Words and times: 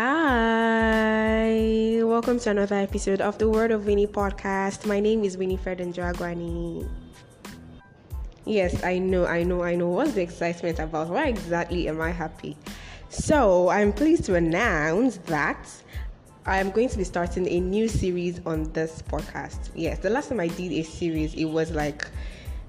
Hi, 0.00 1.52
welcome 2.02 2.40
to 2.40 2.48
another 2.48 2.76
episode 2.76 3.20
of 3.20 3.36
the 3.36 3.46
World 3.50 3.70
of 3.70 3.84
Winnie 3.84 4.06
podcast. 4.06 4.86
My 4.86 4.98
name 4.98 5.24
is 5.24 5.36
Winifred 5.36 5.78
Njagwani. 5.78 6.88
Yes, 8.46 8.82
I 8.82 8.96
know, 8.96 9.26
I 9.26 9.42
know, 9.42 9.62
I 9.62 9.74
know. 9.74 9.88
What's 9.88 10.12
the 10.12 10.22
excitement 10.22 10.78
about? 10.78 11.08
Why 11.08 11.28
exactly 11.28 11.86
am 11.86 12.00
I 12.00 12.12
happy? 12.12 12.56
So, 13.10 13.68
I'm 13.68 13.92
pleased 13.92 14.24
to 14.24 14.36
announce 14.36 15.18
that 15.26 15.68
I'm 16.46 16.70
going 16.70 16.88
to 16.88 16.96
be 16.96 17.04
starting 17.04 17.46
a 17.46 17.60
new 17.60 17.86
series 17.86 18.40
on 18.46 18.72
this 18.72 19.02
podcast. 19.02 19.68
Yes, 19.74 19.98
the 19.98 20.08
last 20.08 20.30
time 20.30 20.40
I 20.40 20.48
did 20.48 20.72
a 20.72 20.82
series, 20.82 21.34
it 21.34 21.44
was 21.44 21.72
like 21.72 22.08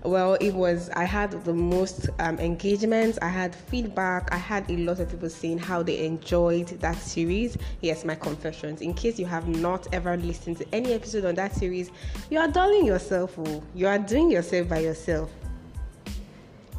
well 0.03 0.33
it 0.35 0.51
was 0.51 0.89
i 0.91 1.03
had 1.03 1.31
the 1.45 1.53
most 1.53 2.09
um, 2.19 2.39
engagement 2.39 3.17
i 3.21 3.27
had 3.27 3.55
feedback. 3.55 4.31
I 4.31 4.37
had 4.37 4.69
a 4.69 4.77
lot 4.77 4.99
of 4.99 5.09
people 5.09 5.29
saying 5.29 5.59
how 5.59 5.83
they 5.83 6.05
enjoyed 6.05 6.67
that 6.67 6.97
series. 6.97 7.57
Yes 7.81 8.03
my 8.05 8.15
confessions. 8.15 8.81
In 8.81 8.93
case 8.93 9.19
you 9.19 9.25
have 9.25 9.47
not 9.47 9.87
ever 9.93 10.17
listened 10.17 10.57
to 10.57 10.65
any 10.73 10.93
episode 10.93 11.25
on 11.25 11.35
that 11.35 11.53
series 11.53 11.91
you 12.29 12.39
are 12.39 12.47
dulling 12.47 12.85
yourself 12.85 13.37
oh. 13.37 13.63
you 13.75 13.87
are 13.87 13.99
doing 13.99 14.31
yourself 14.31 14.67
by 14.67 14.79
yourself. 14.79 15.29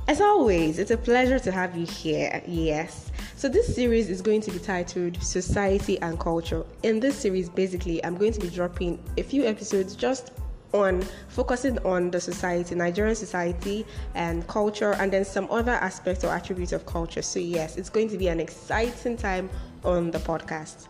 As 0.09 0.20
always 0.20 0.79
it's 0.79 0.91
a 0.91 0.96
pleasure 0.96 1.38
to 1.38 1.52
have 1.52 1.77
you 1.77 1.87
here. 1.87 2.43
Yes. 2.46 3.10
So 3.37 3.48
this 3.48 3.74
series 3.74 4.09
is 4.09 4.23
going 4.23 4.41
to 4.43 4.51
be 4.51 4.59
titled 4.59 5.20
society 5.23 6.01
and 6.01 6.18
culture. 6.18 6.65
In 6.82 7.01
this 7.01 7.16
series 7.16 7.48
basically 7.48 8.04
i'm 8.04 8.16
going 8.16 8.32
to 8.32 8.41
be 8.41 8.48
dropping 8.48 8.98
a 9.16 9.23
few 9.23 9.45
episodes 9.45 9.95
just 9.95 10.32
on 10.72 11.02
focusing 11.28 11.78
on 11.86 12.10
the 12.10 12.20
society, 12.20 12.74
Nigerian 12.74 13.14
society 13.14 13.86
and 14.14 14.46
culture, 14.48 14.92
and 14.95 15.12
then 15.12 15.24
some 15.24 15.48
other 15.50 15.72
aspects 15.72 16.24
or 16.24 16.28
attributes 16.28 16.72
of 16.72 16.86
culture. 16.86 17.23
So, 17.23 17.38
yes, 17.38 17.76
it's 17.76 17.90
going 17.90 18.09
to 18.09 18.18
be 18.18 18.29
an 18.29 18.40
exciting 18.40 19.16
time 19.16 19.51
on 19.84 20.10
the 20.10 20.18
podcast. 20.18 20.88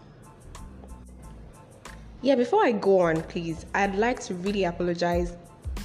Yeah, 2.21 2.37
before 2.37 2.65
I 2.65 2.73
go 2.73 3.01
on, 3.01 3.21
please, 3.23 3.67
I'd 3.75 3.97
like 3.97 4.21
to 4.21 4.35
really 4.35 4.65
apologize 4.65 5.37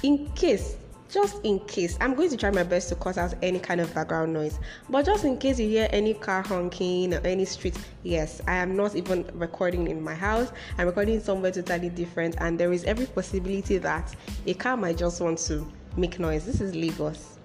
in 0.04 0.30
case 0.36 0.76
just 1.10 1.44
in 1.44 1.58
case 1.60 1.96
i'm 2.00 2.14
going 2.14 2.28
to 2.28 2.36
try 2.36 2.50
my 2.50 2.62
best 2.62 2.88
to 2.88 2.94
cut 2.94 3.16
out 3.18 3.34
any 3.42 3.58
kind 3.58 3.80
of 3.80 3.92
background 3.94 4.32
noise 4.32 4.58
but 4.88 5.04
just 5.04 5.24
in 5.24 5.36
case 5.36 5.58
you 5.58 5.68
hear 5.68 5.88
any 5.90 6.14
car 6.14 6.42
honking 6.42 7.14
or 7.14 7.20
any 7.26 7.44
street 7.44 7.76
yes 8.02 8.40
i 8.46 8.54
am 8.54 8.76
not 8.76 8.94
even 8.94 9.28
recording 9.34 9.88
in 9.88 10.02
my 10.02 10.14
house. 10.14 10.52
I'm 10.76 10.86
recording 10.86 11.20
somewhere 11.20 11.52
totally 11.52 11.88
different 11.88 12.36
and 12.38 12.58
there 12.58 12.72
is 12.72 12.84
every 12.84 13.06
possibility 13.06 13.78
that 13.78 14.14
a 14.46 14.54
car 14.54 14.76
might 14.76 14.98
just 14.98 15.20
want 15.20 15.38
to 15.40 15.66
make 15.96 16.18
noise. 16.18 16.44
This 16.44 16.60
is 16.60 16.74
lagos. 16.74 17.38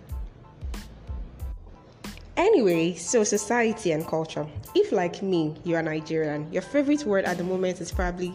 Anyway, 2.36 2.96
so 2.96 3.24
society 3.24 3.92
and 3.92 4.06
culture. 4.08 4.48
If, 4.76 4.92
like 4.92 5.22
me, 5.22 5.56
you 5.64 5.76
are 5.76 5.84
Nigerian, 5.84 6.52
your 6.52 6.64
favorite 6.64 7.04
word 7.06 7.26
at 7.26 7.38
the 7.38 7.44
moment 7.44 7.80
is 7.80 7.92
probably 7.92 8.34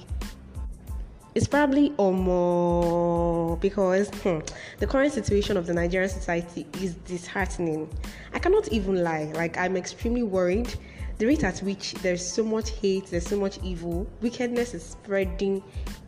it's 1.39 1.47
probably 1.47 1.91
Omo 1.91 3.61
because 3.61 4.09
hmm, 4.25 4.41
the 4.81 4.89
current 4.89 5.13
situation 5.13 5.57
of 5.57 5.69
the 5.69 5.73
Nigerian 5.73 6.11
society 6.11 6.67
is 6.83 6.95
disheartening. 7.07 7.89
I 8.35 8.41
cannot 8.41 8.67
even 8.73 9.05
lie, 9.05 9.31
like, 9.37 9.57
I'm 9.57 9.77
extremely 9.77 10.25
worried. 10.25 10.75
The 11.19 11.27
rate 11.27 11.45
at 11.45 11.61
which 11.61 11.95
there's 11.95 12.27
so 12.27 12.43
much 12.43 12.71
hate, 12.71 13.07
there's 13.07 13.29
so 13.29 13.39
much 13.39 13.61
evil, 13.63 14.05
wickedness 14.21 14.75
is 14.75 14.83
spreading 14.83 15.63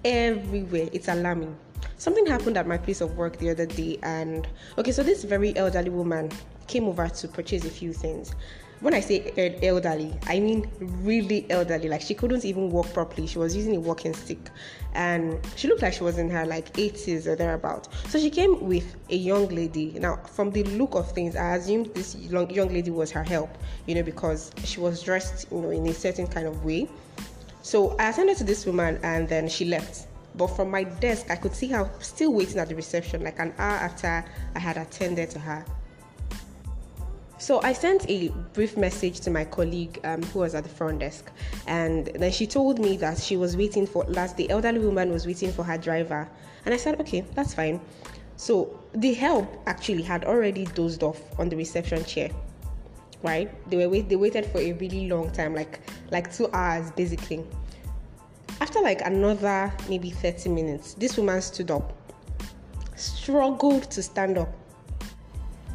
everywhere. 0.04 0.88
It's 0.92 1.06
alarming. 1.06 1.56
Something 1.96 2.26
happened 2.26 2.56
at 2.56 2.66
my 2.66 2.76
place 2.76 3.00
of 3.00 3.16
work 3.16 3.36
the 3.38 3.50
other 3.50 3.66
day, 3.66 4.00
and 4.02 4.48
okay, 4.78 4.90
so 4.90 5.04
this 5.04 5.22
very 5.22 5.56
elderly 5.56 5.90
woman 5.90 6.28
came 6.66 6.88
over 6.88 7.08
to 7.08 7.28
purchase 7.28 7.64
a 7.64 7.70
few 7.70 7.92
things 7.92 8.34
when 8.80 8.94
I 8.94 9.00
say 9.00 9.58
elderly, 9.62 10.14
I 10.26 10.40
mean 10.40 10.70
really 10.80 11.46
elderly. 11.50 11.88
Like 11.88 12.00
she 12.00 12.14
couldn't 12.14 12.44
even 12.44 12.70
walk 12.70 12.92
properly. 12.94 13.26
She 13.26 13.38
was 13.38 13.54
using 13.54 13.76
a 13.76 13.80
walking 13.80 14.14
stick, 14.14 14.50
and 14.94 15.38
she 15.56 15.68
looked 15.68 15.82
like 15.82 15.92
she 15.92 16.02
was 16.02 16.18
in 16.18 16.30
her 16.30 16.46
like 16.46 16.72
80s 16.72 17.26
or 17.26 17.36
thereabout. 17.36 17.88
So 18.08 18.18
she 18.18 18.30
came 18.30 18.66
with 18.66 18.96
a 19.10 19.16
young 19.16 19.48
lady. 19.48 19.92
Now, 19.98 20.16
from 20.16 20.50
the 20.50 20.64
look 20.64 20.94
of 20.94 21.12
things, 21.12 21.36
I 21.36 21.56
assumed 21.56 21.94
this 21.94 22.16
young, 22.16 22.48
lady 22.48 22.90
was 22.90 23.10
her 23.10 23.22
help. 23.22 23.50
You 23.86 23.94
know, 23.96 24.02
because 24.02 24.50
she 24.64 24.80
was 24.80 25.02
dressed, 25.02 25.46
you 25.50 25.60
know, 25.60 25.70
in 25.70 25.86
a 25.86 25.94
certain 25.94 26.26
kind 26.26 26.46
of 26.46 26.64
way. 26.64 26.88
So 27.62 27.96
I 27.98 28.08
attended 28.08 28.38
to 28.38 28.44
this 28.44 28.64
woman, 28.64 28.98
and 29.02 29.28
then 29.28 29.48
she 29.48 29.66
left. 29.66 30.06
But 30.36 30.46
from 30.46 30.70
my 30.70 30.84
desk, 30.84 31.30
I 31.30 31.36
could 31.36 31.54
see 31.54 31.66
her 31.68 31.90
still 31.98 32.32
waiting 32.32 32.58
at 32.58 32.68
the 32.68 32.74
reception, 32.74 33.22
like 33.24 33.38
an 33.40 33.52
hour 33.58 33.76
after 33.76 34.24
I 34.54 34.58
had 34.58 34.76
attended 34.76 35.28
to 35.30 35.38
her. 35.38 35.64
So 37.40 37.58
I 37.62 37.72
sent 37.72 38.04
a 38.10 38.28
brief 38.52 38.76
message 38.76 39.20
to 39.20 39.30
my 39.30 39.46
colleague 39.46 39.98
um, 40.04 40.22
who 40.24 40.40
was 40.40 40.54
at 40.54 40.62
the 40.62 40.68
front 40.68 40.98
desk, 40.98 41.32
and 41.66 42.08
then 42.08 42.30
she 42.30 42.46
told 42.46 42.78
me 42.78 42.98
that 42.98 43.18
she 43.18 43.38
was 43.38 43.56
waiting 43.56 43.86
for 43.86 44.04
last. 44.04 44.36
The 44.36 44.50
elderly 44.50 44.78
woman 44.78 45.10
was 45.10 45.26
waiting 45.26 45.50
for 45.50 45.62
her 45.62 45.78
driver, 45.78 46.28
and 46.66 46.74
I 46.74 46.76
said, 46.76 47.00
"Okay, 47.00 47.24
that's 47.34 47.54
fine." 47.54 47.80
So 48.36 48.78
the 48.92 49.14
help 49.14 49.48
actually 49.66 50.02
had 50.02 50.26
already 50.26 50.66
dozed 50.66 51.02
off 51.02 51.18
on 51.38 51.48
the 51.48 51.56
reception 51.56 52.04
chair. 52.04 52.30
Right? 53.22 53.48
They 53.70 53.78
were 53.78 53.88
wait. 53.88 54.10
They 54.10 54.16
waited 54.16 54.44
for 54.44 54.58
a 54.58 54.72
really 54.74 55.08
long 55.08 55.30
time, 55.30 55.54
like 55.54 55.80
like 56.10 56.30
two 56.30 56.50
hours 56.52 56.90
basically. 56.90 57.42
After 58.60 58.82
like 58.82 59.00
another 59.00 59.72
maybe 59.88 60.10
30 60.10 60.50
minutes, 60.50 60.92
this 60.92 61.16
woman 61.16 61.40
stood 61.40 61.70
up, 61.70 61.94
struggled 62.96 63.90
to 63.92 64.02
stand 64.02 64.36
up 64.36 64.59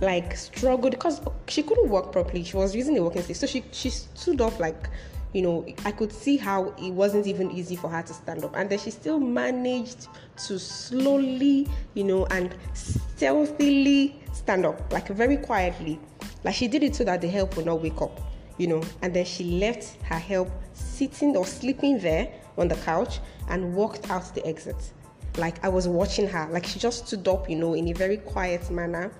like 0.02 0.36
struggled 0.36 0.92
because 0.92 1.22
she 1.48 1.64
couldn't 1.64 1.90
walk 1.90 2.12
properly. 2.12 2.44
She 2.44 2.58
was 2.58 2.76
using 2.76 2.98
a 2.98 3.04
walking 3.04 3.24
stick, 3.24 3.36
so 3.36 3.48
she 3.48 3.64
she 3.72 3.90
stood 3.90 4.42
up 4.42 4.60
like 4.60 4.90
you 5.34 5.42
know 5.42 5.66
I 5.84 5.92
could 5.92 6.12
see 6.12 6.38
how 6.38 6.74
it 6.78 6.92
wasn't 6.92 7.28
even 7.28 7.52
easy 7.52 7.76
for 7.76 7.90
her 7.90 8.02
to 8.02 8.14
stand 8.14 8.44
up, 8.44 8.56
and 8.56 8.70
then 8.70 8.80
she 8.80 8.92
still 8.92 9.20
managed 9.20 10.08
to 10.48 10.60
slowly 10.60 11.68
you 11.94 12.04
know 12.04 12.26
and 12.28 12.56
stealthily 12.74 14.22
stand 14.34 14.66
up 14.66 14.92
like 14.92 15.08
very 15.08 15.38
quietly, 15.38 16.00
like 16.44 16.56
she 16.56 16.68
did 16.68 16.84
it 16.84 16.96
so 16.96 17.04
that 17.04 17.22
the 17.22 17.28
help 17.28 17.56
would 17.56 17.66
not 17.66 17.82
wake 17.82 18.02
up, 18.02 18.20
you 18.58 18.68
know, 18.68 18.84
and 19.02 19.14
then 19.14 19.26
she 19.26 19.60
left 19.60 20.02
her 20.04 20.20
help 20.20 20.50
sitting 20.74 21.38
or 21.38 21.46
sleeping 21.46 22.00
there 22.00 22.32
on 22.58 22.68
the 22.68 22.76
couch 22.76 23.20
and 23.50 23.74
walked 23.74 24.10
out 24.10 24.34
the 24.36 24.46
exit. 24.46 24.92
Like 25.38 25.64
I 25.66 25.70
was 25.70 25.88
watching 25.88 26.28
her, 26.28 26.48
like 26.52 26.66
she 26.66 26.80
just 26.80 27.08
stood 27.08 27.28
up, 27.28 27.50
you 27.50 27.56
know, 27.58 27.74
in 27.74 27.88
a 27.90 27.94
very 27.94 28.18
quiet 28.18 28.70
manner 28.70 29.12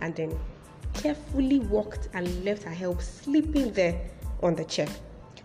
and 0.00 0.14
then 0.14 0.38
carefully 0.94 1.58
walked 1.58 2.08
and 2.14 2.44
left 2.44 2.62
her 2.62 2.70
help 2.70 3.02
sleeping 3.02 3.72
there 3.72 4.00
on 4.42 4.54
the 4.54 4.64
chair. 4.64 4.88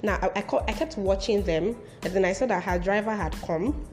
Now, 0.04 0.18
I, 0.22 0.40
I, 0.40 0.44
I 0.68 0.74
kept 0.74 0.98
watching 0.98 1.44
them, 1.44 1.76
and 2.04 2.14
then 2.14 2.24
I 2.24 2.34
saw 2.34 2.46
that 2.46 2.64
her 2.64 2.80
driver 2.80 3.14
had 3.14 3.34
come. 3.42 3.86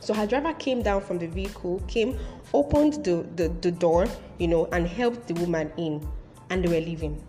So 0.00 0.14
her 0.14 0.26
driver 0.26 0.54
came 0.54 0.82
down 0.82 1.02
from 1.02 1.18
the 1.18 1.26
vehicle, 1.26 1.82
came, 1.88 2.18
opened 2.54 3.04
the, 3.04 3.26
the, 3.36 3.48
the 3.60 3.70
door, 3.70 4.06
you 4.38 4.48
know, 4.48 4.66
and 4.72 4.86
helped 4.86 5.26
the 5.28 5.34
woman 5.34 5.72
in, 5.76 6.06
and 6.50 6.64
they 6.64 6.68
were 6.68 6.84
leaving. 6.84 7.22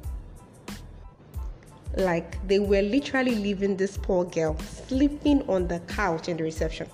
Like 1.97 2.47
they 2.47 2.59
were 2.59 2.81
literally 2.81 3.35
leaving 3.35 3.75
this 3.75 3.97
poor 3.97 4.23
girl 4.23 4.57
sleeping 4.87 5.47
on 5.49 5.67
the 5.67 5.79
couch 5.81 6.29
in 6.29 6.37
the 6.37 6.43
reception. 6.43 6.87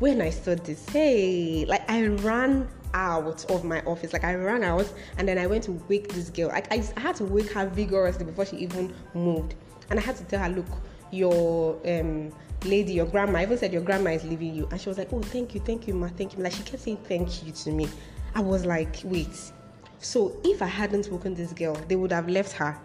When 0.00 0.20
I 0.20 0.30
saw 0.30 0.54
this, 0.54 0.86
hey, 0.90 1.64
like 1.66 1.88
I 1.90 2.06
ran 2.06 2.68
out 2.94 3.50
of 3.50 3.64
my 3.64 3.80
office. 3.82 4.12
Like 4.12 4.24
I 4.24 4.34
ran 4.34 4.62
out 4.62 4.92
and 5.16 5.28
then 5.28 5.38
I 5.38 5.46
went 5.46 5.64
to 5.64 5.72
wake 5.88 6.12
this 6.12 6.30
girl. 6.30 6.48
Like 6.48 6.72
I, 6.72 6.82
I 6.96 7.00
had 7.00 7.16
to 7.16 7.24
wake 7.24 7.50
her 7.52 7.66
vigorously 7.66 8.24
before 8.24 8.46
she 8.46 8.56
even 8.56 8.94
moved. 9.14 9.54
And 9.90 9.98
I 9.98 10.02
had 10.02 10.16
to 10.16 10.24
tell 10.24 10.40
her, 10.40 10.48
look, 10.48 10.66
your 11.10 11.78
um, 11.86 12.32
lady, 12.64 12.92
your 12.94 13.06
grandma, 13.06 13.38
I 13.38 13.42
even 13.42 13.58
said 13.58 13.72
your 13.72 13.82
grandma 13.82 14.10
is 14.10 14.24
leaving 14.24 14.54
you. 14.54 14.68
And 14.70 14.80
she 14.80 14.88
was 14.88 14.98
like, 14.98 15.12
oh, 15.12 15.22
thank 15.22 15.54
you, 15.54 15.60
thank 15.60 15.86
you, 15.86 15.94
ma, 15.94 16.08
thank 16.08 16.36
you. 16.36 16.42
Like 16.42 16.52
she 16.52 16.62
kept 16.62 16.82
saying 16.82 16.98
thank 17.04 17.44
you 17.44 17.52
to 17.52 17.70
me. 17.70 17.88
I 18.34 18.40
was 18.40 18.66
like, 18.66 18.96
wait. 19.04 19.52
So 20.00 20.38
if 20.44 20.62
I 20.62 20.66
hadn't 20.66 21.10
woken 21.10 21.34
this 21.34 21.52
girl, 21.52 21.74
they 21.88 21.96
would 21.96 22.12
have 22.12 22.28
left 22.28 22.52
her. 22.52 22.78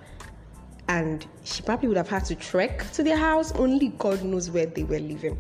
And 0.87 1.25
she 1.43 1.61
probably 1.61 1.87
would 1.87 1.97
have 1.97 2.09
had 2.09 2.25
to 2.25 2.35
trek 2.35 2.89
to 2.91 3.03
their 3.03 3.17
house. 3.17 3.51
Only 3.53 3.89
God 3.89 4.23
knows 4.23 4.49
where 4.49 4.65
they 4.65 4.83
were 4.83 4.99
living. 4.99 5.37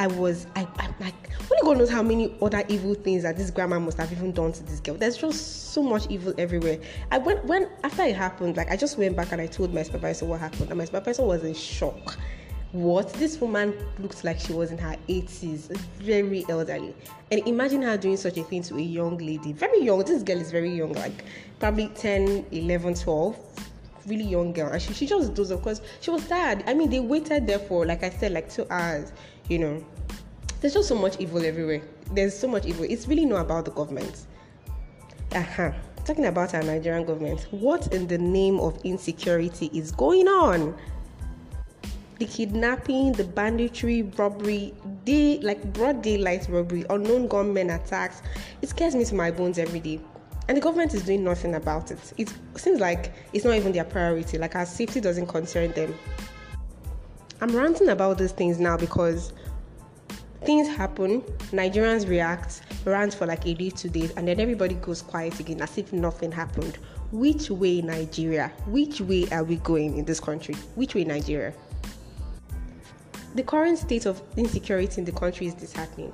I 0.00 0.06
was, 0.06 0.46
I, 0.56 0.66
I'm 0.78 0.94
like, 0.98 1.12
only 1.42 1.60
God 1.62 1.76
knows 1.76 1.90
how 1.90 2.02
many 2.02 2.34
other 2.40 2.64
evil 2.68 2.94
things 2.94 3.22
that 3.22 3.36
this 3.36 3.50
grandma 3.50 3.78
must 3.78 3.98
have 3.98 4.10
even 4.10 4.32
done 4.32 4.50
to 4.50 4.62
this 4.62 4.80
girl. 4.80 4.94
There's 4.94 5.18
just 5.18 5.74
so 5.74 5.82
much 5.82 6.06
evil 6.08 6.32
everywhere. 6.38 6.78
I 7.10 7.18
went 7.18 7.44
when 7.44 7.68
after 7.84 8.04
it 8.04 8.16
happened, 8.16 8.56
like 8.56 8.70
I 8.70 8.78
just 8.78 8.96
went 8.96 9.14
back 9.14 9.32
and 9.32 9.42
I 9.42 9.46
told 9.46 9.74
my 9.74 9.82
supervisor 9.82 10.24
what 10.24 10.40
happened, 10.40 10.70
and 10.70 10.78
my 10.78 10.86
supervisor 10.86 11.22
was 11.22 11.44
in 11.44 11.52
shock. 11.52 12.16
What 12.72 13.12
this 13.14 13.42
woman 13.42 13.74
looked 13.98 14.24
like 14.24 14.40
she 14.40 14.54
was 14.54 14.70
in 14.70 14.78
her 14.78 14.96
80s, 15.06 15.76
very 15.98 16.46
elderly. 16.48 16.94
And 17.30 17.46
imagine 17.46 17.82
her 17.82 17.98
doing 17.98 18.16
such 18.16 18.38
a 18.38 18.42
thing 18.42 18.62
to 18.62 18.78
a 18.78 18.80
young 18.80 19.18
lady, 19.18 19.52
very 19.52 19.82
young. 19.82 20.02
This 20.02 20.22
girl 20.22 20.38
is 20.38 20.50
very 20.50 20.74
young, 20.74 20.94
like 20.94 21.24
probably 21.58 21.88
10, 21.88 22.46
11, 22.52 22.94
12 22.94 23.69
really 24.06 24.24
young 24.24 24.52
girl 24.52 24.68
and 24.70 24.80
she, 24.80 24.92
she 24.94 25.06
just 25.06 25.34
does 25.34 25.50
of 25.50 25.60
course 25.62 25.80
she 26.00 26.10
was 26.10 26.26
tired 26.26 26.64
i 26.66 26.74
mean 26.74 26.88
they 26.88 27.00
waited 27.00 27.46
there 27.46 27.58
for 27.58 27.84
like 27.86 28.02
i 28.02 28.10
said 28.10 28.32
like 28.32 28.48
two 28.50 28.66
hours 28.70 29.12
you 29.48 29.58
know 29.58 29.84
there's 30.60 30.74
just 30.74 30.88
so 30.88 30.94
much 30.94 31.18
evil 31.18 31.44
everywhere. 31.44 31.80
There's 32.12 32.38
so 32.38 32.46
much 32.46 32.66
evil. 32.66 32.84
It's 32.84 33.08
really 33.08 33.24
not 33.24 33.40
about 33.40 33.64
the 33.64 33.70
government. 33.70 34.26
Uh-huh. 35.32 35.72
Talking 36.04 36.26
about 36.26 36.54
our 36.54 36.62
Nigerian 36.62 37.06
government, 37.06 37.46
what 37.50 37.92
in 37.94 38.06
the 38.06 38.18
name 38.18 38.60
of 38.60 38.78
insecurity 38.84 39.70
is 39.72 39.90
going 39.90 40.28
on? 40.28 40.76
the 42.18 42.26
kidnapping, 42.26 43.12
the 43.12 43.24
banditry, 43.24 44.02
robbery, 44.02 44.74
day 45.06 45.38
like 45.40 45.72
broad 45.72 46.02
daylight 46.02 46.46
robbery, 46.50 46.84
unknown 46.90 47.26
gunmen 47.28 47.70
attacks. 47.70 48.20
It 48.60 48.68
scares 48.68 48.94
me 48.94 49.06
to 49.06 49.14
my 49.14 49.30
bones 49.30 49.58
every 49.58 49.80
day. 49.80 50.00
And 50.50 50.56
the 50.56 50.60
government 50.60 50.94
is 50.94 51.04
doing 51.04 51.22
nothing 51.22 51.54
about 51.54 51.92
it. 51.92 52.12
It 52.18 52.34
seems 52.56 52.80
like 52.80 53.12
it's 53.32 53.44
not 53.44 53.54
even 53.54 53.70
their 53.70 53.84
priority, 53.84 54.36
like 54.36 54.56
our 54.56 54.66
safety 54.66 55.00
doesn't 55.00 55.28
concern 55.28 55.70
them. 55.74 55.96
I'm 57.40 57.54
ranting 57.54 57.90
about 57.90 58.18
these 58.18 58.32
things 58.32 58.58
now 58.58 58.76
because 58.76 59.32
things 60.42 60.66
happen, 60.66 61.20
Nigerians 61.52 62.08
react, 62.08 62.62
rant 62.84 63.14
for 63.14 63.26
like 63.26 63.46
a 63.46 63.54
day, 63.54 63.70
two 63.70 63.90
days, 63.90 64.10
and 64.16 64.26
then 64.26 64.40
everybody 64.40 64.74
goes 64.74 65.02
quiet 65.02 65.38
again 65.38 65.62
as 65.62 65.78
if 65.78 65.92
nothing 65.92 66.32
happened. 66.32 66.78
Which 67.12 67.48
way, 67.48 67.80
Nigeria? 67.80 68.50
Which 68.66 69.00
way 69.00 69.28
are 69.30 69.44
we 69.44 69.54
going 69.58 69.98
in 69.98 70.04
this 70.04 70.18
country? 70.18 70.56
Which 70.74 70.96
way, 70.96 71.04
Nigeria? 71.04 71.54
The 73.36 73.44
current 73.44 73.78
state 73.78 74.04
of 74.04 74.20
insecurity 74.36 74.98
in 74.98 75.04
the 75.04 75.12
country 75.12 75.46
is 75.46 75.54
disheartening. 75.54 76.12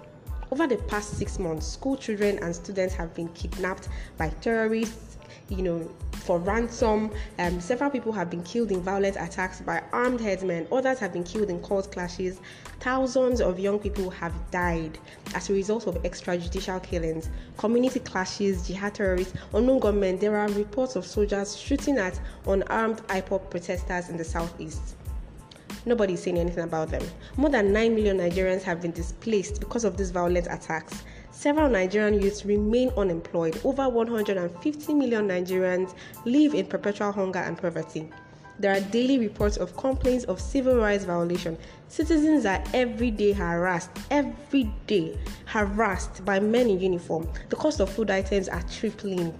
Over 0.52 0.68
the 0.68 0.76
past 0.76 1.18
six 1.18 1.38
months, 1.40 1.66
school 1.66 1.96
children 1.96 2.38
and 2.38 2.54
students 2.54 2.94
have 2.94 3.12
been 3.14 3.28
kidnapped 3.30 3.88
by 4.16 4.28
terrorists, 4.40 5.16
you 5.48 5.62
know, 5.62 5.90
for 6.12 6.38
ransom. 6.38 7.10
Um, 7.38 7.60
several 7.60 7.90
people 7.90 8.12
have 8.12 8.30
been 8.30 8.44
killed 8.44 8.70
in 8.70 8.80
violent 8.80 9.16
attacks 9.16 9.60
by 9.60 9.82
armed 9.92 10.20
headsmen. 10.20 10.68
Others 10.70 11.00
have 11.00 11.12
been 11.12 11.24
killed 11.24 11.50
in 11.50 11.58
court 11.60 11.90
clashes. 11.90 12.40
Thousands 12.78 13.40
of 13.40 13.58
young 13.58 13.80
people 13.80 14.08
have 14.10 14.32
died 14.52 14.98
as 15.34 15.50
a 15.50 15.52
result 15.52 15.88
of 15.88 15.96
extrajudicial 16.04 16.80
killings, 16.82 17.28
community 17.56 17.98
clashes, 18.00 18.66
jihad 18.66 18.94
terrorists, 18.94 19.34
unknown 19.52 19.80
gunmen. 19.80 20.18
There 20.18 20.36
are 20.36 20.48
reports 20.50 20.94
of 20.94 21.04
soldiers 21.04 21.56
shooting 21.56 21.98
at 21.98 22.20
unarmed 22.46 22.98
IPOB 23.08 23.50
protesters 23.50 24.10
in 24.10 24.16
the 24.16 24.24
southeast. 24.24 24.94
Nobody 25.86 26.14
is 26.14 26.22
saying 26.22 26.36
anything 26.36 26.64
about 26.64 26.90
them. 26.90 27.02
More 27.36 27.48
than 27.48 27.72
9 27.72 27.94
million 27.94 28.18
Nigerians 28.18 28.62
have 28.62 28.82
been 28.82 28.90
displaced 28.90 29.60
because 29.60 29.84
of 29.84 29.96
these 29.96 30.10
violent 30.10 30.48
attacks. 30.50 31.04
Several 31.30 31.68
Nigerian 31.70 32.20
youths 32.20 32.44
remain 32.44 32.90
unemployed. 32.96 33.60
Over 33.62 33.88
150 33.88 34.94
million 34.94 35.28
Nigerians 35.28 35.94
live 36.24 36.54
in 36.54 36.66
perpetual 36.66 37.12
hunger 37.12 37.38
and 37.38 37.56
poverty. 37.56 38.10
There 38.58 38.76
are 38.76 38.80
daily 38.80 39.18
reports 39.18 39.58
of 39.58 39.76
complaints 39.76 40.24
of 40.24 40.40
civil 40.40 40.76
rights 40.76 41.04
violation. 41.04 41.56
Citizens 41.86 42.46
are 42.46 42.64
every 42.74 43.12
day 43.12 43.32
harassed, 43.32 43.90
every 44.10 44.64
day 44.88 45.16
harassed 45.44 46.24
by 46.24 46.40
men 46.40 46.68
in 46.68 46.80
uniform. 46.80 47.28
The 47.48 47.56
cost 47.56 47.78
of 47.78 47.90
food 47.90 48.10
items 48.10 48.48
are 48.48 48.62
tripling 48.62 49.32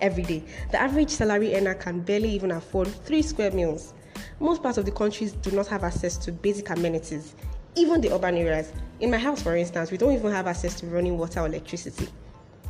every 0.00 0.24
day. 0.24 0.42
The 0.72 0.80
average 0.80 1.10
salary 1.10 1.54
earner 1.54 1.74
can 1.74 2.00
barely 2.00 2.30
even 2.30 2.50
afford 2.50 2.88
three 2.88 3.22
square 3.22 3.52
meals. 3.52 3.94
Most 4.40 4.62
parts 4.62 4.78
of 4.78 4.84
the 4.84 4.90
countries 4.90 5.32
do 5.32 5.50
not 5.50 5.66
have 5.68 5.84
access 5.84 6.16
to 6.18 6.32
basic 6.32 6.70
amenities, 6.70 7.34
even 7.76 8.00
the 8.00 8.12
urban 8.14 8.36
areas. 8.36 8.72
In 9.00 9.10
my 9.10 9.18
house, 9.18 9.42
for 9.42 9.56
instance, 9.56 9.90
we 9.90 9.96
don't 9.96 10.12
even 10.12 10.30
have 10.32 10.46
access 10.46 10.78
to 10.80 10.86
running 10.86 11.18
water 11.18 11.40
or 11.40 11.46
electricity. 11.46 12.08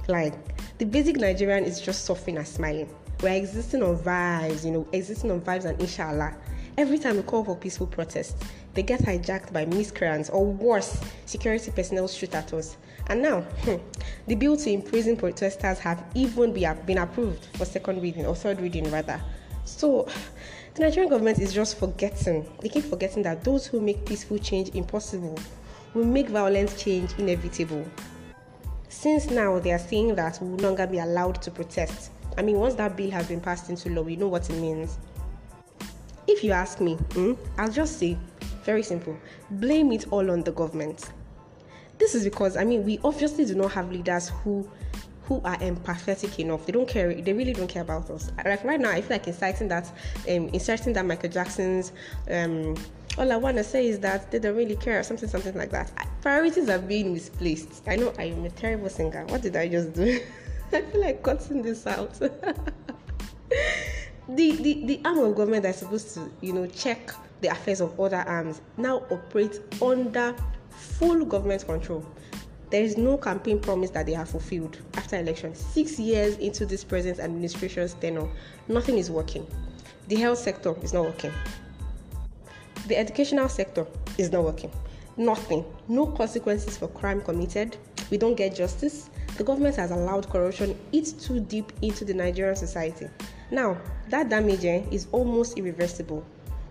Like, 0.09 0.35
the 0.79 0.85
basic 0.85 1.17
Nigerian 1.17 1.65
is 1.65 1.81
just 1.81 2.05
suffering 2.05 2.37
and 2.39 2.47
smiling. 2.47 2.89
We're 3.23 3.35
existing 3.35 3.83
on 3.83 3.97
vibes, 3.99 4.65
you 4.65 4.73
know, 4.73 4.87
existing 4.93 5.31
on 5.31 5.41
vibes 5.41 5.65
and 5.65 5.81
inshallah. 5.81 6.35
Every 6.79 6.99
time 6.99 7.17
we 7.17 7.23
call 7.23 7.45
for 7.45 7.55
peaceful 7.55 7.87
protests, 7.87 8.35
they 8.75 8.83
get 8.83 9.01
hijacked 9.01 9.53
by 9.53 9.67
miscreants 9.67 10.31
or 10.31 10.47
worse, 10.47 11.01
security 11.27 11.71
personnel 11.71 12.09
shoot 12.09 12.35
at 12.35 12.53
us. 12.53 12.77
And 13.09 13.23
now, 13.23 13.43
hmm, 13.43 13.77
the 14.27 14.35
bill 14.35 14.57
to 14.57 14.71
imprison 14.71 15.17
protesters 15.17 15.79
have 15.81 16.03
even 16.15 16.53
been 16.53 16.99
approved 16.99 17.45
for 17.57 17.65
second 17.65 18.01
reading 18.01 18.25
or 18.25 18.35
third 18.35 18.61
reading 18.61 18.91
rather. 18.91 19.21
So, 19.65 20.09
the 20.75 20.83
Nigerian 20.83 21.11
government 21.11 21.39
is 21.39 21.53
just 21.53 21.79
forgetting. 21.79 22.47
They 22.61 22.69
keep 22.69 22.85
forgetting 22.85 23.23
that 23.25 23.45
those 23.45 23.67
who 23.67 23.81
make 23.81 24.07
peaceful 24.07 24.39
change 24.39 24.71
impossible 24.71 25.39
will 25.93 26.07
make 26.07 26.29
violent 26.29 26.77
change 26.79 27.13
inevitable. 27.19 27.85
Since 28.89 29.31
now 29.31 29.59
they 29.59 29.73
are 29.73 29.79
saying 29.79 30.15
that 30.15 30.39
we 30.41 30.49
will 30.49 30.57
no 30.57 30.69
longer 30.69 30.87
be 30.87 30.99
allowed 30.99 31.43
to 31.43 31.51
protest. 31.51 32.11
I 32.39 32.43
mean, 32.43 32.59
once 32.59 32.75
that 32.77 32.97
bill 32.97 33.11
has 33.11 33.27
been 33.29 33.41
passed 33.41 33.69
into 33.69 33.91
law, 33.91 34.03
we 34.03 34.17
know 34.17 34.29
what 34.29 34.49
it 34.49 34.55
means. 34.55 34.97
If 36.27 36.43
you 36.43 36.53
ask 36.53 36.81
me, 36.81 36.95
hmm, 37.13 37.35
I'll 37.59 37.71
just 37.71 37.99
say, 37.99 38.17
very 38.65 38.83
simple, 38.83 39.17
blame 39.51 39.93
it 39.93 40.07
all 40.11 40.31
on 40.31 40.43
the 40.43 40.53
government. 40.53 41.11
This 41.99 42.15
is 42.15 42.25
because, 42.25 42.57
I 42.57 42.65
mean, 42.65 42.85
we 42.85 42.99
obviously 43.05 43.45
do 43.45 43.55
not 43.55 43.73
have 43.73 43.93
leaders 43.93 44.31
who 44.31 44.67
who 45.33 45.41
are 45.47 45.57
empathetic 45.59 46.39
enough. 46.39 46.67
They 46.67 46.73
don't 46.73 46.89
care. 46.89 47.15
They 47.15 47.33
really 47.33 47.55
don't 47.55 47.69
care 47.69 47.83
about 47.83 48.11
us. 48.11 48.31
Like 48.45 48.63
right 48.65 48.79
now, 48.79 48.91
I 48.91 49.01
feel 49.01 49.17
like 49.17 49.27
inciting 49.27 49.69
that, 49.69 49.91
um, 50.29 50.49
inserting 50.49 50.93
that 50.93 51.07
Michael 51.07 51.31
Jackson's. 51.31 51.93
Um, 52.31 52.77
all 53.19 53.31
I 53.31 53.37
want 53.37 53.57
to 53.59 53.65
say 53.65 53.89
is 53.89 53.99
that 54.01 54.31
they 54.31 54.39
don't 54.39 54.57
really 54.57 54.77
care, 54.77 55.03
something, 55.03 55.29
something 55.29 55.55
like 55.55 55.71
that. 55.71 55.91
Priorities 56.23 56.69
are 56.69 56.79
being 56.79 57.13
misplaced. 57.13 57.83
I 57.87 57.97
know 57.97 58.13
I 58.19 58.25
am 58.25 58.45
a 58.45 58.51
terrible 58.51 58.89
singer. 58.89 59.25
What 59.27 59.43
did 59.43 59.57
I 59.57 59.69
just 59.69 59.93
do? 59.95 60.21
I 60.73 60.83
feel 60.83 61.01
like 61.01 61.23
cutting 61.23 61.63
this 61.63 61.87
out. 61.87 62.13
the, 62.19 62.31
the 64.29 64.85
the 64.87 65.01
arm 65.05 65.19
of 65.19 65.35
government 65.35 65.63
that's 65.65 65.79
supposed 65.79 66.15
to, 66.15 66.31
you 66.41 66.53
know, 66.55 66.67
check 66.67 67.11
the 67.43 67.49
affairs 67.49 67.81
of 67.81 67.99
other 68.01 68.25
arms 68.27 68.61
now 68.77 69.03
operates 69.11 69.61
under 69.83 70.35
full 70.71 71.25
government 71.25 71.67
control. 71.67 72.07
There 72.73 72.83
is 72.83 72.97
no 72.97 73.19
campaign 73.19 73.61
promise 73.61 73.91
that 73.91 74.07
they 74.07 74.15
have 74.15 74.31
fulfilled 74.31 74.79
after 74.95 75.17
election. 75.19 75.55
Six 75.55 75.99
years 75.99 76.39
into 76.39 76.65
this 76.65 76.83
present 76.83 77.19
administration's 77.21 77.93
tenure, 77.93 78.27
nothing 78.67 78.97
is 78.97 79.11
working. 79.11 79.47
The 80.09 80.17
health 80.17 80.39
sector 80.39 80.75
is 80.83 80.95
not 80.95 81.05
working. 81.05 81.33
The 82.89 82.97
educational 82.97 83.51
sector 83.51 83.87
is 84.17 84.33
not 84.33 84.45
working. 84.45 84.71
Nothing. 85.19 85.67
No 85.87 86.07
consequences 86.07 86.79
for 86.79 86.89
crime 86.89 87.21
committed. 87.21 87.77
We 88.11 88.17
don't 88.17 88.37
get 88.37 88.57
justice. 88.57 89.11
The 89.37 89.45
government 89.45 89.77
has 89.77 89.91
allowed 89.91 90.31
corruption 90.31 90.75
eat 90.93 91.13
too 91.21 91.41
deep 91.41 91.75
into 91.83 92.07
the 92.07 92.15
Nigerian 92.15 92.57
society. 92.57 93.07
Now, 93.51 93.77
that 94.09 94.31
damage 94.31 94.65
eh, 94.65 94.83
is 94.91 95.09
almost 95.13 95.59
irreversible. 95.59 96.25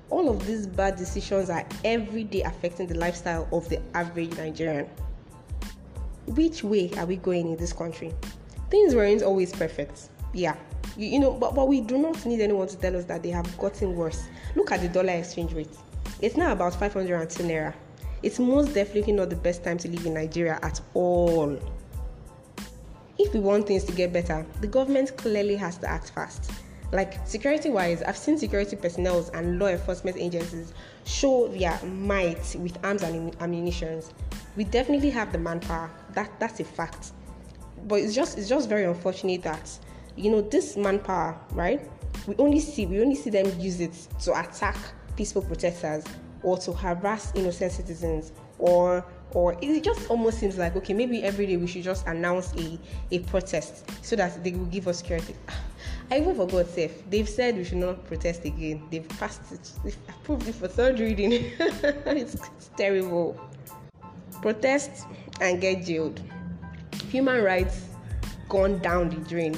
All 0.10 0.30
of 0.30 0.48
these 0.48 0.66
bad 0.66 0.96
decisions 0.96 1.52
are 1.52 1.64
every 1.86 2.24
day 2.24 2.42
affecting 2.42 2.88
the 2.88 2.96
lifestyle 2.98 3.48
of 3.52 3.70
the 3.70 3.80
average 3.94 4.36
Nigerian 4.36 4.90
which 6.36 6.64
way 6.64 6.92
are 6.98 7.06
we 7.06 7.18
going 7.18 7.52
in 7.52 7.58
this 7.58 7.74
country? 7.74 8.14
Things 8.70 8.96
weren't 8.96 9.22
always 9.22 9.52
perfect. 9.52 10.10
Yeah. 10.34 10.56
You, 10.98 11.08
you 11.08 11.20
know, 11.20 11.34
but, 11.34 11.56
but 11.56 11.68
we 11.68 11.82
do 11.82 11.98
not 11.98 12.26
need 12.26 12.42
anyone 12.42 12.68
to 12.68 12.78
tell 12.78 12.96
us 12.96 13.06
that 13.06 13.24
they 13.24 13.30
have 13.30 13.58
gotten 13.58 13.96
worse. 13.96 14.24
Look 14.56 14.72
at 14.72 14.82
the 14.82 14.88
dollar 14.88 15.14
exchange 15.14 15.54
rate. 15.54 15.76
It's 16.22 16.38
now 16.38 16.52
about 16.52 16.74
510 16.76 17.48
naira. 17.48 17.74
It's 18.24 18.40
most 18.40 18.74
definitely 18.74 19.14
not 19.14 19.30
the 19.30 19.36
best 19.36 19.64
time 19.64 19.78
to 19.80 19.90
live 19.90 20.06
in 20.06 20.14
Nigeria 20.14 20.60
at 20.62 20.80
all. 20.94 21.58
If 23.18 23.34
we 23.34 23.40
want 23.40 23.68
things 23.68 23.84
to 23.86 23.92
get 23.92 24.14
better, 24.14 24.46
the 24.62 24.68
government 24.68 25.16
clearly 25.18 25.56
has 25.56 25.78
to 25.80 25.90
act 25.90 26.12
fast. 26.12 26.52
Like 26.92 27.26
security 27.26 27.70
wise, 27.70 28.04
I've 28.04 28.18
seen 28.18 28.38
security 28.38 28.76
personnel 28.76 29.30
and 29.34 29.60
law 29.60 29.68
enforcement 29.68 30.18
agencies 30.18 30.74
show 31.06 31.48
their 31.48 31.80
might 31.84 32.56
with 32.60 32.78
arms 32.84 33.04
and 33.04 33.36
ammunition. 33.42 34.02
We 34.58 34.66
definitely 34.66 35.10
have 35.12 35.32
the 35.32 35.38
manpower. 35.38 35.90
That 36.14 36.38
that's 36.40 36.60
a 36.60 36.66
fact. 36.66 37.14
But 37.88 38.00
it's 38.00 38.14
just 38.14 38.38
it's 38.38 38.50
just 38.50 38.68
very 38.68 38.84
unfortunate 38.84 39.42
that 39.44 39.78
you 40.18 40.32
know 40.32 40.42
this 40.42 40.76
manpower, 40.76 41.40
right? 41.54 41.82
We 42.28 42.36
only 42.36 42.60
see 42.60 42.86
we 42.86 43.02
only 43.02 43.16
see 43.16 43.30
them 43.30 43.58
use 43.58 43.80
it 43.80 43.94
to 44.24 44.38
attack 44.38 44.76
peaceful 45.16 45.44
protesters 45.44 46.04
or 46.44 46.58
to 46.58 46.74
harass 46.74 47.32
innocent 47.36 47.72
citizens 47.72 48.34
or 48.60 49.06
or 49.34 49.58
it 49.62 49.84
just 49.84 50.10
almost 50.10 50.40
seems 50.40 50.58
like 50.58 50.76
okay 50.76 50.94
maybe 50.94 51.24
every 51.24 51.46
day 51.46 51.58
we 51.58 51.68
should 51.68 51.84
just 51.84 52.06
announce 52.08 52.54
a, 52.56 52.80
a 53.12 53.20
protest 53.20 53.90
so 54.04 54.16
that 54.16 54.44
they 54.44 54.52
will 54.52 54.66
give 54.66 54.88
us 54.88 54.98
security 55.00 55.36
I 56.10 56.20
even 56.20 56.36
forgot 56.36 56.68
safe. 56.68 57.10
They've 57.10 57.28
said 57.28 57.56
we 57.56 57.64
should 57.64 57.78
not 57.78 58.06
protest 58.06 58.46
again. 58.46 58.84
They've 58.92 59.08
passed 59.08 59.52
it. 59.52 59.72
They've 59.84 59.98
approved 60.10 60.48
it 60.48 60.56
for 60.56 60.68
third 60.68 61.00
reading. 61.00 61.32
it's, 61.60 62.36
it's 62.36 62.70
terrible. 62.78 63.40
Protest 64.42 65.06
and 65.40 65.62
get 65.62 65.86
jailed. 65.86 66.22
Human 67.10 67.44
rights 67.44 67.86
gone 68.50 68.80
down 68.80 69.10
the 69.10 69.18
drain. 69.30 69.56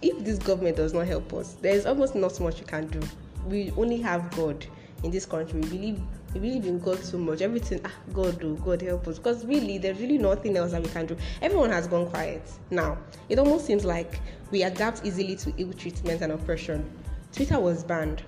If 0.00 0.24
this 0.24 0.38
government 0.38 0.76
does 0.76 0.94
not 0.94 1.06
help 1.06 1.32
us, 1.34 1.54
there 1.54 1.74
is 1.74 1.86
almost 1.86 2.14
not 2.14 2.38
much 2.40 2.60
we 2.60 2.66
can 2.66 2.86
do. 2.86 3.00
We 3.46 3.72
only 3.76 4.00
have 4.00 4.30
God 4.36 4.64
in 5.02 5.10
this 5.10 5.26
country. 5.26 5.60
We 5.60 5.68
believe 5.68 6.00
we 6.34 6.40
believe 6.40 6.66
in 6.66 6.78
God 6.78 7.02
so 7.02 7.18
much. 7.18 7.40
Everything, 7.40 7.80
ah, 7.84 7.92
God 8.12 8.40
do, 8.40 8.56
God 8.64 8.82
help 8.82 9.08
us. 9.08 9.18
Because 9.18 9.44
really, 9.46 9.78
there's 9.78 9.98
really 9.98 10.18
nothing 10.18 10.56
else 10.56 10.72
that 10.72 10.82
we 10.82 10.88
can 10.88 11.06
do. 11.06 11.16
Everyone 11.40 11.70
has 11.70 11.86
gone 11.86 12.06
quiet. 12.08 12.42
Now, 12.70 12.98
it 13.28 13.38
almost 13.38 13.66
seems 13.66 13.84
like 13.84 14.20
we 14.50 14.62
adapt 14.62 15.04
easily 15.04 15.36
to 15.36 15.52
ill 15.56 15.72
treatment 15.72 16.22
and 16.22 16.32
oppression. 16.32 16.90
Twitter 17.32 17.58
was 17.58 17.84
banned. 17.84 18.22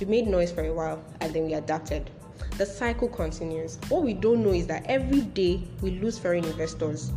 We 0.00 0.06
made 0.06 0.26
noise 0.26 0.50
for 0.50 0.64
a 0.64 0.72
while 0.72 1.02
and 1.20 1.32
then 1.32 1.46
we 1.46 1.54
adapted. 1.54 2.10
The 2.58 2.66
cycle 2.66 3.08
continues. 3.08 3.78
What 3.88 4.02
we 4.02 4.14
don't 4.14 4.42
know 4.42 4.52
is 4.52 4.66
that 4.66 4.84
every 4.86 5.20
day 5.20 5.62
we 5.80 5.92
lose 5.98 6.18
foreign 6.18 6.44
investors. 6.44 7.12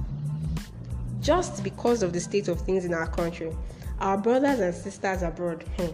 Just 1.22 1.64
because 1.64 2.04
of 2.04 2.14
the 2.14 2.20
state 2.20 2.48
of 2.48 2.62
things 2.62 2.86
in 2.86 2.94
our 2.94 3.08
country, 3.08 3.52
our 4.00 4.18
brothers 4.18 4.60
and 4.60 4.74
sisters 4.74 5.24
abroad, 5.24 5.64
hmm, 5.78 5.88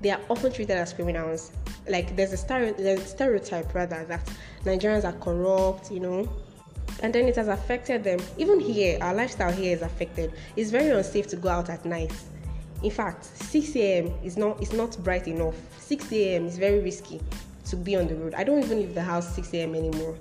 they 0.00 0.10
are 0.10 0.20
often 0.28 0.52
treated 0.52 0.76
as 0.76 0.92
criminals 0.92 1.52
like 1.88 2.16
there's 2.16 2.32
a 2.32 2.36
stereotype, 2.36 2.78
there's 2.78 3.00
a 3.00 3.06
stereotype 3.06 3.74
rather 3.74 4.04
that 4.04 4.30
Nigerians 4.64 5.04
are 5.04 5.12
corrupt, 5.12 5.90
you 5.90 6.00
know, 6.00 6.28
and 7.02 7.12
then 7.14 7.26
it 7.26 7.36
has 7.36 7.48
affected 7.48 8.04
them. 8.04 8.20
Even 8.38 8.60
here, 8.60 8.98
our 9.00 9.14
lifestyle 9.14 9.52
here 9.52 9.74
is 9.74 9.82
affected. 9.82 10.32
It's 10.56 10.70
very 10.70 10.90
unsafe 10.90 11.26
to 11.28 11.36
go 11.36 11.48
out 11.48 11.70
at 11.70 11.84
night. 11.84 12.12
In 12.82 12.90
fact, 12.90 13.24
6 13.24 13.76
a.m. 13.76 14.12
is 14.24 14.36
not 14.36 14.60
is 14.62 14.72
not 14.72 14.96
bright 15.04 15.28
enough. 15.28 15.54
6 15.78 16.12
a.m. 16.12 16.46
is 16.46 16.58
very 16.58 16.80
risky 16.80 17.20
to 17.66 17.76
be 17.76 17.96
on 17.96 18.08
the 18.08 18.14
road. 18.16 18.34
I 18.34 18.44
don't 18.44 18.62
even 18.62 18.78
leave 18.78 18.94
the 18.94 19.02
house 19.02 19.34
6 19.34 19.54
a.m. 19.54 19.74
anymore. 19.74 20.16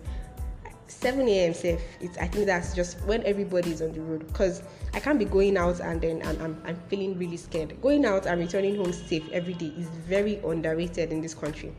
7 0.87 1.27
a.m. 1.27 1.53
safe. 1.53 1.81
It's 1.99 2.17
I 2.17 2.27
think 2.27 2.45
that's 2.45 2.75
just 2.75 2.99
when 3.05 3.23
everybody 3.23 3.71
is 3.71 3.81
on 3.81 3.93
the 3.93 4.01
road 4.01 4.27
because 4.27 4.61
I 4.93 4.99
can't 4.99 5.17
be 5.17 5.25
going 5.25 5.55
out 5.55 5.79
and 5.79 6.01
then 6.01 6.21
I'm, 6.25 6.41
I'm, 6.41 6.61
I'm 6.65 6.75
feeling 6.89 7.17
really 7.17 7.37
scared. 7.37 7.79
Going 7.81 8.05
out 8.05 8.25
and 8.25 8.41
returning 8.41 8.75
home 8.75 8.91
safe 8.91 9.29
every 9.31 9.53
day 9.53 9.71
is 9.77 9.87
very 9.87 10.37
underrated 10.45 11.11
in 11.11 11.21
this 11.21 11.33
country. 11.33 11.73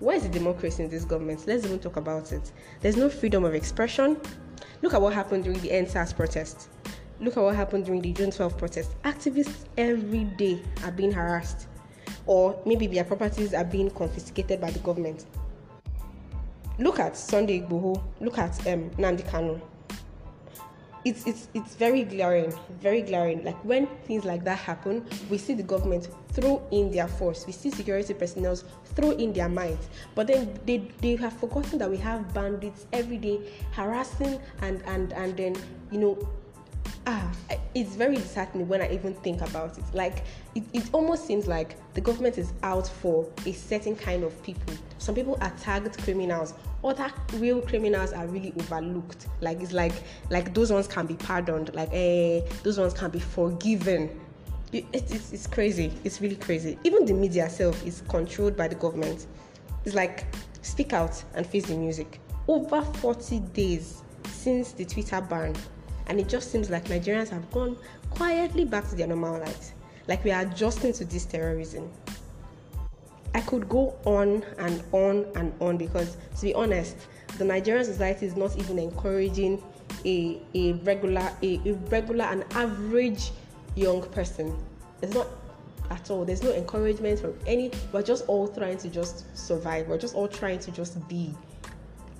Where 0.00 0.16
is 0.16 0.22
the 0.22 0.28
democracy 0.30 0.82
in 0.84 0.88
this 0.88 1.04
government? 1.04 1.44
Let's 1.46 1.64
even 1.64 1.78
talk 1.78 1.96
about 1.96 2.32
it. 2.32 2.52
There's 2.80 2.96
no 2.96 3.10
freedom 3.10 3.44
of 3.44 3.54
expression. 3.54 4.16
Look 4.80 4.94
at 4.94 5.02
what 5.02 5.12
happened 5.12 5.44
during 5.44 5.60
the 5.60 5.70
EndSARS 5.70 6.14
protest. 6.16 6.68
Look 7.20 7.36
at 7.36 7.42
what 7.42 7.56
happened 7.56 7.84
during 7.84 8.00
the 8.00 8.12
June 8.12 8.30
12 8.30 8.56
protest. 8.56 8.90
Activists 9.02 9.64
every 9.76 10.24
day 10.24 10.62
are 10.84 10.92
being 10.92 11.10
harassed, 11.10 11.66
or 12.26 12.60
maybe 12.64 12.86
their 12.86 13.02
properties 13.02 13.54
are 13.54 13.64
being 13.64 13.90
confiscated 13.90 14.60
by 14.60 14.70
the 14.70 14.78
government. 14.78 15.26
Look 16.78 17.00
at 17.00 17.16
Sunday 17.16 17.60
Igboho. 17.60 18.00
Look 18.20 18.38
at 18.38 18.56
um, 18.68 18.88
Nnamdi 18.90 19.28
Kanu 19.28 19.60
it's 21.08 21.26
it's 21.26 21.48
it's 21.54 21.74
very 21.74 22.04
glaring, 22.04 22.52
very 22.80 23.02
glaring. 23.02 23.42
Like 23.44 23.56
when 23.64 23.86
things 24.06 24.24
like 24.24 24.44
that 24.44 24.58
happen, 24.58 25.04
we 25.30 25.38
see 25.38 25.54
the 25.54 25.62
government 25.62 26.08
throw 26.32 26.62
in 26.70 26.90
their 26.90 27.08
force, 27.08 27.46
we 27.46 27.52
see 27.52 27.70
security 27.70 28.14
personnel 28.14 28.56
throw 28.94 29.10
in 29.12 29.32
their 29.32 29.48
might, 29.48 29.78
but 30.14 30.26
then 30.26 30.58
they 30.66 30.88
they 31.00 31.16
have 31.16 31.32
forgotten 31.32 31.78
that 31.78 31.90
we 31.90 31.96
have 31.96 32.32
bandits 32.34 32.86
every 32.92 33.16
day 33.16 33.40
harassing 33.72 34.38
and 34.62 34.82
and 34.86 35.12
and 35.14 35.36
then 35.36 35.56
you 35.90 35.98
know 35.98 36.18
ah, 37.06 37.32
it's 37.74 37.94
very 37.94 38.16
disheartening 38.16 38.68
when 38.68 38.82
I 38.82 38.92
even 38.92 39.14
think 39.14 39.40
about 39.40 39.78
it. 39.78 39.84
Like, 39.92 40.24
it, 40.54 40.62
it 40.72 40.84
almost 40.92 41.26
seems 41.26 41.46
like 41.46 41.76
the 41.94 42.00
government 42.00 42.36
is 42.38 42.52
out 42.62 42.86
for 42.86 43.26
a 43.46 43.52
certain 43.52 43.96
kind 43.96 44.24
of 44.24 44.42
people. 44.42 44.74
Some 44.98 45.14
people 45.14 45.38
are 45.40 45.52
tagged 45.60 45.96
criminals, 46.02 46.54
other 46.84 47.10
real 47.34 47.60
criminals 47.60 48.12
are 48.12 48.26
really 48.26 48.52
overlooked. 48.58 49.26
Like, 49.40 49.60
it's 49.62 49.72
like 49.72 49.92
like 50.30 50.54
those 50.54 50.72
ones 50.72 50.86
can 50.86 51.06
be 51.06 51.14
pardoned, 51.14 51.74
like 51.74 51.88
eh, 51.92 52.40
those 52.62 52.78
ones 52.78 52.92
can 52.92 53.10
be 53.10 53.20
forgiven. 53.20 54.20
It, 54.72 54.84
it, 54.92 55.10
it's, 55.10 55.32
it's 55.32 55.46
crazy. 55.46 55.92
It's 56.04 56.20
really 56.20 56.36
crazy. 56.36 56.78
Even 56.84 57.06
the 57.06 57.14
media 57.14 57.46
itself 57.46 57.86
is 57.86 58.02
controlled 58.08 58.56
by 58.56 58.68
the 58.68 58.74
government. 58.74 59.26
It's 59.84 59.94
like 59.94 60.26
speak 60.62 60.92
out 60.92 61.22
and 61.34 61.46
face 61.46 61.66
the 61.66 61.76
music. 61.76 62.20
Over 62.46 62.82
40 62.82 63.40
days 63.54 64.02
since 64.30 64.72
the 64.72 64.84
Twitter 64.84 65.20
ban, 65.20 65.54
and 66.08 66.20
it 66.20 66.28
just 66.28 66.50
seems 66.50 66.70
like 66.70 66.84
Nigerians 66.86 67.28
have 67.30 67.50
gone 67.50 67.76
quietly 68.10 68.64
back 68.64 68.88
to 68.90 68.96
their 68.96 69.06
normal 69.06 69.38
lives. 69.38 69.72
Like 70.06 70.24
we 70.24 70.30
are 70.30 70.42
adjusting 70.42 70.92
to 70.94 71.04
this 71.04 71.24
terrorism. 71.24 71.90
I 73.34 73.40
could 73.40 73.68
go 73.68 73.96
on 74.04 74.44
and 74.58 74.82
on 74.92 75.26
and 75.36 75.52
on 75.60 75.76
because, 75.76 76.16
to 76.36 76.42
be 76.42 76.54
honest, 76.54 76.96
the 77.36 77.44
Nigerian 77.44 77.84
society 77.84 78.26
is 78.26 78.36
not 78.36 78.56
even 78.58 78.78
encouraging 78.78 79.62
a, 80.04 80.40
a 80.54 80.72
regular, 80.72 81.30
a, 81.42 81.60
a 81.64 81.72
regular, 81.90 82.24
and 82.24 82.44
average 82.54 83.30
young 83.74 84.02
person. 84.10 84.56
It's 85.02 85.14
not 85.14 85.28
at 85.90 86.10
all. 86.10 86.24
There's 86.24 86.42
no 86.42 86.52
encouragement 86.52 87.20
from 87.20 87.38
any. 87.46 87.70
We're 87.92 88.02
just 88.02 88.26
all 88.26 88.48
trying 88.48 88.78
to 88.78 88.88
just 88.88 89.24
survive. 89.36 89.88
We're 89.88 89.98
just 89.98 90.14
all 90.14 90.28
trying 90.28 90.58
to 90.60 90.70
just 90.70 91.06
be. 91.08 91.34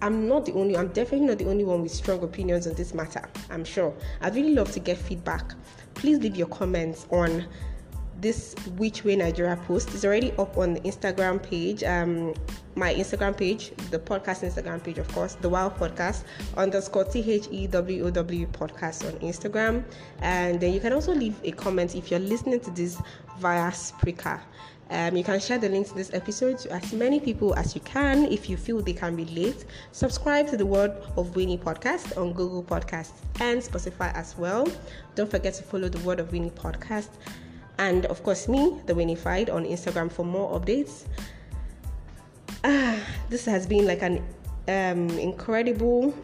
I'm 0.00 0.28
not 0.28 0.46
the 0.46 0.52
only, 0.52 0.76
I'm 0.76 0.88
definitely 0.88 1.26
not 1.26 1.38
the 1.38 1.48
only 1.48 1.64
one 1.64 1.82
with 1.82 1.90
strong 1.90 2.22
opinions 2.22 2.66
on 2.68 2.74
this 2.74 2.94
matter. 2.94 3.28
I'm 3.50 3.64
sure. 3.64 3.92
I'd 4.20 4.34
really 4.34 4.54
love 4.54 4.70
to 4.72 4.80
get 4.80 4.96
feedback. 4.96 5.54
Please 5.94 6.18
leave 6.20 6.36
your 6.36 6.46
comments 6.46 7.06
on 7.10 7.46
this 8.20 8.54
Which 8.76 9.04
Way 9.04 9.16
Nigeria 9.16 9.56
post. 9.66 9.94
is 9.94 10.04
already 10.04 10.32
up 10.32 10.56
on 10.56 10.74
the 10.74 10.80
Instagram 10.80 11.42
page. 11.42 11.82
Um, 11.84 12.34
my 12.74 12.94
Instagram 12.94 13.36
page, 13.36 13.72
the 13.90 13.98
podcast 13.98 14.48
Instagram 14.48 14.82
page, 14.82 14.98
of 14.98 15.08
course, 15.12 15.34
the 15.34 15.48
Wow 15.48 15.68
Podcast 15.68 16.24
underscore 16.56 17.04
T 17.04 17.30
H 17.30 17.48
E 17.50 17.66
W 17.66 18.06
O 18.06 18.10
W 18.10 18.46
podcast 18.48 19.06
on 19.06 19.18
Instagram. 19.20 19.84
And 20.20 20.60
then 20.60 20.72
you 20.72 20.80
can 20.80 20.92
also 20.92 21.12
leave 21.12 21.34
a 21.44 21.52
comment 21.52 21.94
if 21.94 22.10
you're 22.10 22.20
listening 22.20 22.60
to 22.60 22.70
this 22.70 23.00
via 23.38 23.70
Spreaker. 23.70 24.40
Um, 24.90 25.16
you 25.16 25.24
can 25.24 25.38
share 25.38 25.58
the 25.58 25.68
link 25.68 25.86
to 25.88 25.94
this 25.94 26.14
episode 26.14 26.58
to 26.60 26.72
as 26.72 26.94
many 26.94 27.20
people 27.20 27.54
as 27.56 27.74
you 27.74 27.80
can 27.82 28.24
if 28.32 28.48
you 28.48 28.56
feel 28.56 28.80
they 28.80 28.94
can 28.94 29.16
relate. 29.16 29.66
Subscribe 29.92 30.48
to 30.48 30.56
the 30.56 30.64
World 30.64 30.92
of 31.16 31.36
Winnie 31.36 31.58
podcast 31.58 32.16
on 32.16 32.32
Google 32.32 32.62
Podcasts 32.62 33.12
and 33.40 33.60
Spotify 33.60 34.14
as 34.14 34.36
well. 34.38 34.66
Don't 35.14 35.30
forget 35.30 35.52
to 35.54 35.62
follow 35.62 35.90
the 35.90 35.98
World 35.98 36.20
of 36.20 36.32
Winnie 36.32 36.50
podcast 36.50 37.08
and, 37.78 38.06
of 38.06 38.22
course, 38.22 38.48
me, 38.48 38.80
the 38.86 38.94
Winnified, 38.94 39.50
on 39.50 39.64
Instagram 39.64 40.10
for 40.10 40.24
more 40.24 40.58
updates. 40.58 41.04
Ah, 42.64 42.98
this 43.30 43.44
has 43.44 43.66
been 43.66 43.86
like 43.86 44.02
an 44.02 44.22
um, 44.68 45.08
incredible 45.18 46.14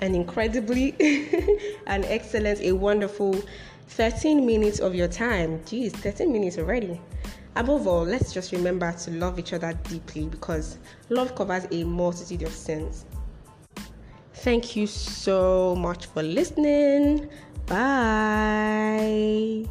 and 0.00 0.16
incredibly 0.16 0.94
an 1.86 2.04
excellent, 2.04 2.60
a 2.60 2.72
wonderful 2.72 3.34
13 3.88 4.46
minutes 4.46 4.78
of 4.78 4.94
your 4.94 5.08
time. 5.08 5.60
Geez, 5.66 5.92
13 5.92 6.32
minutes 6.32 6.58
already. 6.58 7.00
Above 7.56 7.86
all, 7.86 8.04
let's 8.04 8.32
just 8.32 8.52
remember 8.52 8.92
to 8.92 9.10
love 9.10 9.38
each 9.38 9.52
other 9.52 9.72
deeply 9.88 10.26
because 10.26 10.78
love 11.08 11.34
covers 11.34 11.66
a 11.72 11.84
multitude 11.84 12.42
of 12.42 12.52
sins. 12.52 13.04
Thank 14.34 14.76
you 14.76 14.86
so 14.86 15.74
much 15.76 16.06
for 16.06 16.22
listening. 16.22 17.28
Bye. 17.66 19.66